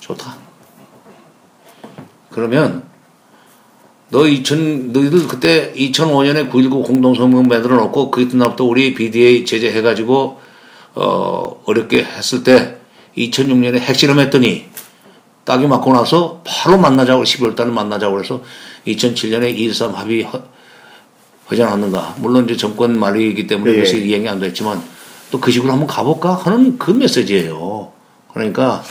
좋다. 0.00 0.36
그러면 2.30 2.82
너 4.08 4.26
2000, 4.26 4.92
너희들 4.92 5.28
그때 5.28 5.72
2005년에 5.74 6.50
9.19 6.50 6.84
공동성명 6.84 7.44
만들어 7.44 7.76
놓고 7.76 8.10
그 8.10 8.22
이튿날부터 8.22 8.64
우리 8.64 8.94
BDA 8.94 9.44
제재해가지고 9.44 10.43
어, 10.94 11.60
어렵게 11.64 12.04
했을 12.04 12.42
때 12.44 12.78
2006년에 13.16 13.78
핵실험 13.78 14.18
했더니 14.20 14.66
딱이 15.44 15.66
맞고 15.66 15.92
나서 15.92 16.42
바로 16.46 16.78
만나자고 16.78 17.22
12월 17.22 17.54
달에 17.54 17.70
만나자고 17.70 18.14
그래서 18.16 18.42
2007년에 18.86 19.56
2.13 19.56 19.92
합의 19.92 20.22
허, 20.22 20.42
하지 21.46 21.62
않았는가. 21.62 22.16
물론 22.18 22.44
이제 22.44 22.56
정권 22.56 22.98
말이기 22.98 23.46
때문에 23.46 23.72
예. 23.72 23.76
그것이 23.76 24.06
이행이 24.06 24.28
안 24.28 24.40
됐지만 24.40 24.82
또 25.30 25.40
그 25.40 25.50
식으로 25.50 25.72
한번 25.72 25.86
가볼까 25.88 26.34
하는 26.34 26.78
그 26.78 26.92
메시지예요. 26.92 27.92
그러니까 28.32 28.82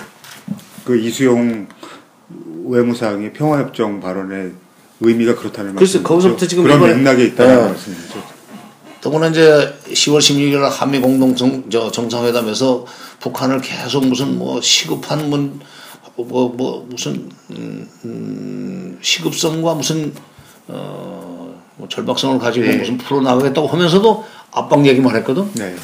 그 0.84 0.98
이수용 1.00 1.68
외무상의 2.66 3.34
평화협정 3.34 4.00
발언의 4.02 4.52
의미가 5.00 5.36
그렇다는 5.36 5.76
글쎄, 5.76 6.00
말씀이죠. 6.00 6.04
거기서부터 6.08 6.48
지금 6.48 6.64
그런 6.64 6.82
맥락에 6.82 7.26
있다는 7.26 7.56
네. 7.56 7.62
말씀이죠. 7.70 8.33
더구나 9.04 9.28
이제 9.28 9.78
10월 9.90 10.20
16일 10.20 10.60
날 10.60 10.72
한미 10.72 11.00
공동 11.00 11.36
정, 11.36 11.70
정상회담에서 11.70 12.86
북한을 13.20 13.62
계속 13.62 14.08
무슨 14.08 14.40
뭐 14.40 14.62
시급한 14.62 15.30
문, 15.30 15.60
뭐, 16.16 16.50
뭐, 16.50 16.88
무슨, 16.90 17.30
음, 17.52 17.90
음, 18.06 19.00
시급성과 19.02 19.76
무슨, 19.76 20.14
어, 20.68 21.62
뭐 21.76 21.88
절박성을 21.90 22.40
가지고 22.40 22.66
네. 22.66 22.78
무슨 22.78 22.98
풀어나가겠다고 22.98 23.68
하면서도 23.68 24.26
압박 24.52 24.86
얘기만 24.86 25.16
했거든. 25.18 25.52
네. 25.54 25.76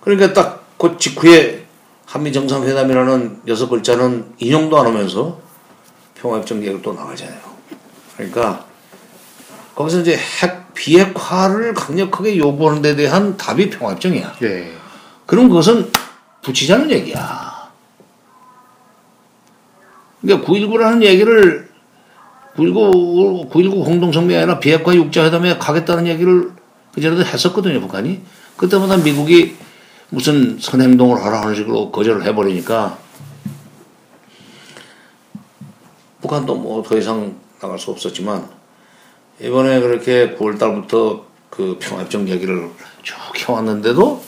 그러니까 0.00 0.32
딱 0.32 0.62
그 0.82 0.98
직후에 0.98 1.64
한미 2.06 2.32
정상회담이라는 2.32 3.42
여섯 3.46 3.68
글자는 3.68 4.34
인용도 4.38 4.80
안 4.80 4.86
하면서 4.86 5.38
평화협정 6.16 6.58
얘기를 6.58 6.82
또 6.82 6.92
나가잖아요. 6.92 7.38
그러니까 8.16 8.66
거기서 9.76 10.00
이제 10.00 10.16
핵 10.16 10.61
비핵화를 10.74 11.74
강력하게 11.74 12.36
요구하는 12.38 12.82
데 12.82 12.96
대한 12.96 13.36
답이 13.36 13.70
평화협정이야. 13.70 14.36
예. 14.42 14.72
그럼 15.26 15.48
그것은 15.48 15.90
붙이자는 16.42 16.90
얘기야. 16.90 17.70
그러니까 20.20 20.46
9.19라는 20.46 21.02
얘기를 21.02 21.68
9.19, 22.56 23.50
9.19 23.50 23.84
공동성명이 23.84 24.36
아니라 24.36 24.58
비핵화 24.58 24.94
육자회담에 24.94 25.58
가겠다는 25.58 26.06
얘기를 26.06 26.52
그전에도 26.94 27.24
했었거든요, 27.24 27.80
북한이. 27.80 28.20
그때마다 28.56 28.96
미국이 28.98 29.56
무슨 30.10 30.58
선행동을 30.60 31.24
하라 31.24 31.40
하는 31.40 31.54
식으로 31.54 31.90
거절을 31.90 32.24
해버리니까 32.24 32.98
북한도 36.20 36.54
뭐 36.54 36.82
더 36.82 36.98
이상 36.98 37.34
나갈 37.60 37.78
수 37.78 37.90
없었지만 37.90 38.46
이번에 39.40 39.80
그렇게 39.80 40.36
9월 40.36 40.58
달부터 40.58 41.24
그 41.50 41.76
평화협정 41.80 42.28
얘기를 42.28 42.70
쭉 43.02 43.16
해왔는데도 43.36 44.22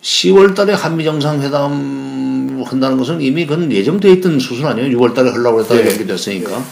10월 0.00 0.54
달에 0.54 0.72
한미 0.72 1.04
정상회담 1.04 2.64
한다는 2.64 2.96
것은 2.96 3.20
이미 3.20 3.46
그건 3.46 3.70
예정돼 3.70 4.10
있던 4.14 4.38
수순 4.38 4.66
아니에요. 4.66 4.96
6월달에 4.98 5.32
하려고 5.32 5.60
했다가 5.60 5.80
네. 5.80 5.90
연기됐으니까. 5.90 6.64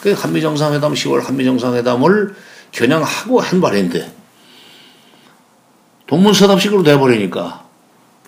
그 0.00 0.12
한미 0.12 0.40
정상회담 0.40 0.94
10월 0.94 1.22
한미 1.22 1.44
정상회담을 1.44 2.34
겨냥하고 2.72 3.40
한 3.40 3.60
발인데 3.60 4.12
동문서답식으로 6.06 6.82
돼버리니까 6.82 7.66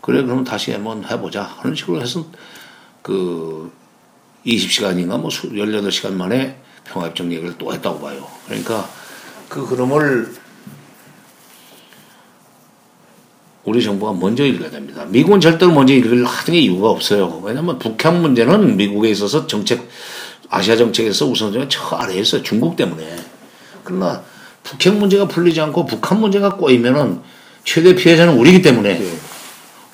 그래 0.03 0.23
그럼 0.23 0.45
다시 0.45 0.73
한번 0.73 1.05
해보자 1.05 1.43
하는 1.43 1.75
식으로 1.75 2.01
해서 2.01 2.27
그 3.03 3.73
20시간인가 4.47 5.21
뭐 5.21 5.29
18시간 5.29 6.13
만에 6.13 6.57
평화협정 6.85 7.33
얘기를 7.33 7.57
또 7.59 7.73
했다고 7.73 8.01
봐요. 8.01 8.27
그러니까 8.47 8.89
그 9.49 9.63
흐름을 9.63 10.35
우리 13.65 13.83
정부가 13.83 14.13
먼저 14.13 14.45
읽어야 14.45 14.71
됩니다. 14.71 15.05
미국은 15.07 15.41
절대로 15.41 15.73
먼저 15.73 15.93
읽을 15.95 16.25
하는 16.25 16.55
이유가 16.55 16.91
없어요. 16.91 17.41
왜냐하면 17.45 17.79
북한 17.79 18.21
문제는 18.23 18.77
미국에 18.77 19.11
있어서 19.11 19.47
정책, 19.47 19.89
아시아 20.49 20.77
정책에서 20.77 21.27
우선순위가 21.27 21.69
저 21.69 21.97
아래에 21.97 22.21
있어요. 22.21 22.43
중국 22.43 22.77
때문에. 22.77 23.17
그러나 23.85 24.23
북핵 24.63 24.95
문제가 24.95 25.27
풀리지 25.27 25.61
않고 25.61 25.87
북한 25.87 26.21
문제가 26.21 26.57
꼬이면은 26.57 27.21
최대 27.65 27.95
피해자는 27.95 28.35
우리기 28.39 28.63
때문에 28.63 29.01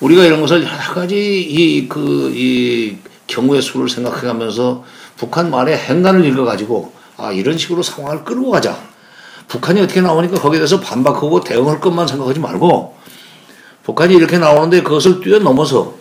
우리가 0.01 0.25
이런 0.25 0.41
것을 0.41 0.63
여러 0.63 0.95
가지 0.95 1.41
이, 1.41 1.89
그, 1.89 2.31
이 2.35 2.97
경우의 3.27 3.63
수를 3.63 3.89
생각해 3.89 4.27
가면서 4.27 4.85
북한 5.17 5.51
말의 5.51 5.77
행간을 5.77 6.25
읽어가지고 6.25 6.93
아, 7.17 7.33
이런 7.33 7.57
식으로 7.57 7.83
상황을 7.83 8.25
끌고 8.25 8.51
가자. 8.51 8.79
북한이 9.49 9.81
어떻게 9.81 10.01
나오니까 10.01 10.41
거기에 10.41 10.59
대해서 10.59 10.81
반박하고 10.81 11.41
대응할 11.41 11.81
것만 11.81 12.07
생각하지 12.07 12.41
말고 12.41 12.97
북한이 13.85 14.15
이렇게 14.15 14.39
나오는데 14.39 14.83
그것을 14.83 15.21
뛰어넘어서 15.21 15.95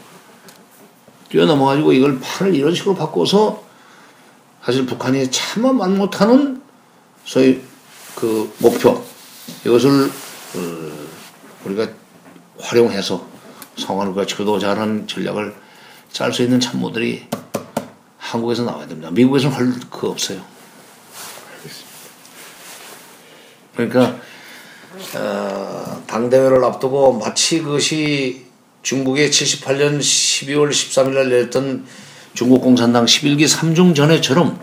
뛰어넘어가지고 1.29 1.93
이걸 1.93 2.19
판을 2.19 2.55
이런 2.55 2.73
식으로 2.73 2.95
바꿔서 2.95 3.63
사실 4.63 4.85
북한이 4.87 5.29
참아 5.29 5.73
만 5.73 5.95
못하는 5.95 6.61
소위 7.23 7.61
그 8.15 8.51
목표 8.57 9.03
이것을 9.63 10.05
어, 10.55 10.91
우리가 11.65 11.87
활용해서 12.59 13.23
상황을 13.77 14.15
갖추고자 14.15 14.71
하는 14.71 15.07
전략을 15.07 15.53
짤 16.11 16.33
수 16.33 16.41
있는 16.41 16.59
참모들이 16.59 17.27
한국에서 18.31 18.63
나와야 18.63 18.87
됩니다. 18.87 19.09
미국에서는 19.11 19.55
할 19.55 19.73
그 19.91 20.07
없어요. 20.09 20.41
그러니까 23.75 24.15
어, 25.15 26.03
당대회를 26.07 26.63
앞두고 26.63 27.13
마치 27.19 27.61
그것이 27.61 28.45
중국의 28.83 29.29
78년 29.29 29.99
12월 29.99 30.69
13일 30.69 31.09
날 31.13 31.31
열렸던 31.31 31.85
중국 32.33 32.61
공산당 32.61 33.05
11기 33.05 33.45
3중 33.47 33.95
전회처럼 33.95 34.59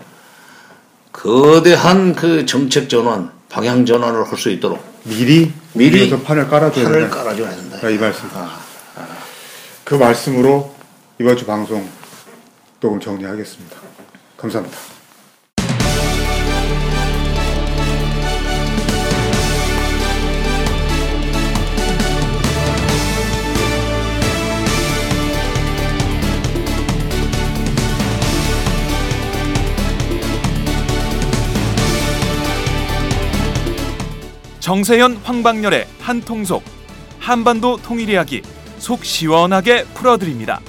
거대한 1.11 2.15
그 2.15 2.45
정책 2.45 2.89
전환, 2.89 3.31
방향 3.49 3.85
전환을 3.85 4.25
할 4.27 4.37
수 4.37 4.49
있도록 4.49 4.83
미리 5.03 5.51
미리 5.73 6.09
판을 6.09 6.47
깔아줘야 6.49 6.85
판을 6.85 7.01
된다. 7.01 7.15
깔아줘야 7.17 7.55
된다. 7.55 7.77
아, 7.83 7.89
이 7.89 7.97
말씀. 7.97 8.29
그 9.83 9.95
말씀으로 9.95 10.73
이번 11.19 11.37
주 11.37 11.45
방송 11.45 11.87
녹음 12.83 12.99
정리하겠습니다. 12.99 13.77
감사합니다. 14.35 14.77
정세현 34.59 35.21
황방열의 35.23 35.87
한통속 36.01 36.63
한반도 37.17 37.77
통일 37.77 38.09
이야기 38.09 38.41
속 38.77 39.05
시원하게 39.05 39.85
풀어드립니다. 39.93 40.59